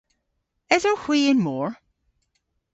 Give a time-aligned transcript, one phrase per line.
[0.75, 1.71] Esowgh hwi y'n mor?